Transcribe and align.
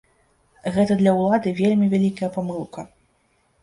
Гэта 0.77 0.97
для 1.03 1.13
ўлады 1.19 1.55
вельмі 1.63 1.93
вялікая 1.95 2.35
памылка. 2.41 2.93